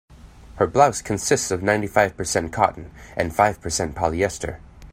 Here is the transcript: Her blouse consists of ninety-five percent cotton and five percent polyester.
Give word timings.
Her 0.55 0.65
blouse 0.65 0.99
consists 1.03 1.51
of 1.51 1.61
ninety-five 1.61 2.17
percent 2.17 2.51
cotton 2.51 2.89
and 3.15 3.35
five 3.35 3.61
percent 3.61 3.93
polyester. 3.93 4.59